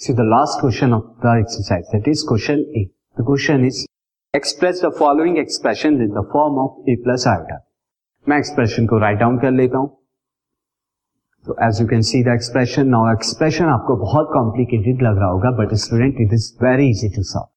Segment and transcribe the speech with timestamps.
[0.00, 2.90] See, the last question of the exercise, that is question A.
[3.16, 3.86] The question is,
[4.34, 7.56] express the following expression in the form of a plus iota.
[8.26, 9.88] मैं expression को write down कर लेता हूँ
[11.46, 15.50] तो as you can see the expression now expression आपको बहुत complicated लग रहा होगा
[15.62, 17.48] but student it is very easy to solve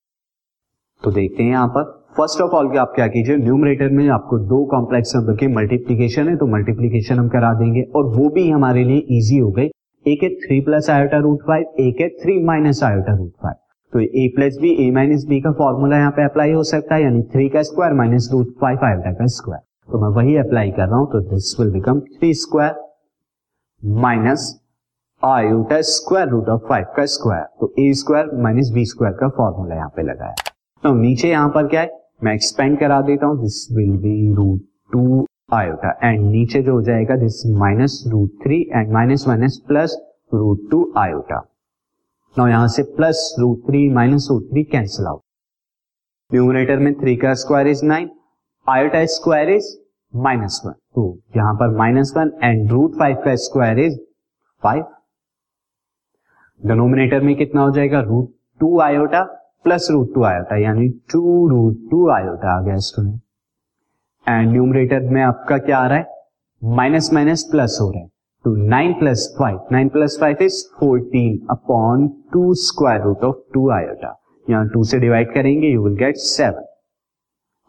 [1.03, 1.83] तो देखते हैं यहाँ पर
[2.17, 6.37] फ़र्स्ट ऑफ़ ऑल आप क्या कीजिए न्यूमरेटर में आपको दो कॉम्प्लेक्स नंबर की मल्टीप्लीकेशन है
[6.37, 9.69] तो मल्टीप्लीकेशन हम करा देंगे, और वो भी हमारे लिए इजी हो गई
[10.05, 13.55] एक है three plus iota root five एक है three minus iota root five
[13.93, 17.03] तो A plus B A minus B का फॉर्मूला यहाँ पे अप्लाई हो सकता है,
[17.03, 20.87] यानी थ्री का square minus root five iota का स्क्वायर तो मैं वही अप्लाई कर
[20.87, 22.75] रहा हूँ तो this will become three square
[24.01, 24.47] minus
[25.23, 29.75] iota square root of five का स्क्वायर तो A square minus B square का फॉर्मूला
[29.75, 30.35] यहाँ पे लगाया
[30.83, 31.91] तो नीचे यहाँ पर क्या है?
[32.23, 34.61] मैं एक्सपेंड करा देता हूँ this will be root
[34.93, 35.89] two iota.
[36.03, 39.97] And नीचे जो हो जाएगा this minus root three and minus minus plus
[40.33, 41.39] root two iota.
[42.35, 45.21] Now यहाँ से plus root three minus root three cancel out
[46.31, 48.09] numerator में थ्री का square is nine
[48.67, 49.67] iota square is
[50.13, 53.97] minus one तो यहाँ पर minus one and root five का square is
[54.63, 54.83] five
[56.61, 57.99] denominator में कितना हो जाएगा?
[58.01, 58.29] Root
[58.59, 59.23] two iota
[59.65, 63.19] plus root two iota, यानी टू रूट टू आयोटा आ गया स्टूडेंट
[64.27, 66.05] एंड न्यूमरेटर में आपका क्या आ रहा है?
[66.61, 68.07] माइनस माइनस प्लस हो रहा है।
[68.45, 73.69] तो nine plus five nine plus five is fourteen upon two square root of two
[73.71, 74.15] iota
[74.49, 76.65] यहाँ टू से डिवाइड करेंगे यू विल गेट सेवन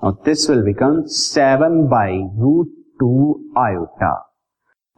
[0.03, 2.69] और this will become seven by root
[3.01, 3.11] two
[3.59, 4.13] iota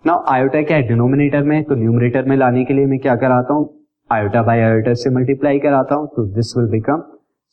[0.05, 0.83] now iota क्या है?
[0.89, 3.69] Denominator में तो numerator में लाने के लिए मैं क्या कराता हूँ?
[4.11, 7.03] आयोटा बाई आयोटा से मल्टीप्लाई कराता हूँ तो this will become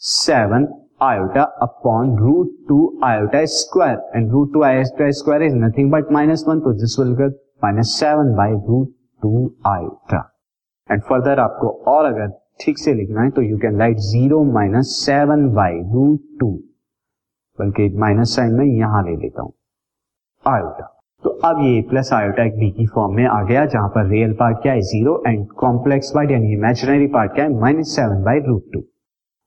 [0.02, 0.68] seven
[1.02, 4.00] iota upon root 2 iota square.
[4.14, 7.96] And root 2 iota square is nothing but minus 1 तो this will get minus
[8.04, 8.90] 7 by root
[9.22, 10.22] 2 iota.
[10.90, 14.96] And further आपको और अगर ठीक से लिखना है तो you can write zero minus
[15.06, 16.48] seven by root two
[17.60, 19.54] बल्कि माइनस साइन में यहाँ ले लेता हूँ।
[20.46, 20.86] आयोटा
[21.24, 24.34] तो अब ये प्लस आयोटा एक बी की फॉर्म में आ गया, जहाँ पर रियल
[24.40, 24.82] पार्ट क्या है?
[24.82, 27.54] ज़ीरो एंड कॉम्प्लेक्स पार्ट यानी इमेजिनरी पार्ट क्या है?
[27.60, 28.80] Minus seven by root two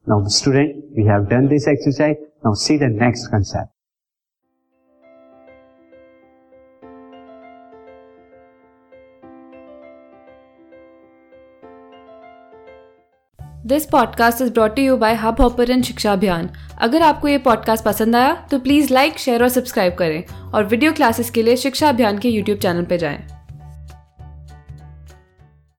[0.07, 2.17] Now student, we have done this exercise.
[2.45, 3.69] Now see the next concept.
[13.67, 16.49] This podcast is brought you by hub hopper शिक्षा अभियान
[16.79, 20.25] अगर आपको ये podcast पसंद आया तो प्लीज़ लाइक शेयर और सब्सक्राइब करें
[20.55, 23.42] और वीडियो क्लासेस के लिए शिक्षा अभियान के यूट्यूब चैनल पर जाएँ।